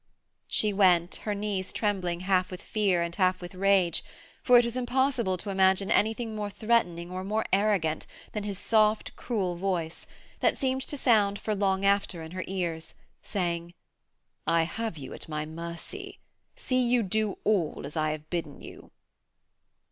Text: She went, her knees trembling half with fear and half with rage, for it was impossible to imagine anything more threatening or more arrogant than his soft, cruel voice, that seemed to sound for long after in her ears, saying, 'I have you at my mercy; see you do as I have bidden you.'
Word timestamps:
She 0.47 0.73
went, 0.73 1.17
her 1.27 1.35
knees 1.35 1.71
trembling 1.71 2.21
half 2.21 2.49
with 2.49 2.63
fear 2.63 3.03
and 3.03 3.13
half 3.13 3.39
with 3.39 3.53
rage, 3.53 4.03
for 4.41 4.57
it 4.57 4.65
was 4.65 4.75
impossible 4.75 5.37
to 5.37 5.51
imagine 5.51 5.91
anything 5.91 6.33
more 6.35 6.49
threatening 6.49 7.11
or 7.11 7.23
more 7.23 7.45
arrogant 7.53 8.07
than 8.31 8.43
his 8.43 8.57
soft, 8.57 9.15
cruel 9.15 9.55
voice, 9.55 10.07
that 10.39 10.57
seemed 10.57 10.81
to 10.87 10.97
sound 10.97 11.37
for 11.37 11.53
long 11.53 11.85
after 11.85 12.23
in 12.23 12.31
her 12.31 12.43
ears, 12.47 12.95
saying, 13.21 13.75
'I 14.47 14.63
have 14.63 14.97
you 14.97 15.13
at 15.13 15.29
my 15.29 15.45
mercy; 15.45 16.17
see 16.55 16.79
you 16.81 17.03
do 17.03 17.35
as 17.85 17.95
I 17.95 18.09
have 18.09 18.27
bidden 18.31 18.59
you.' 18.59 18.89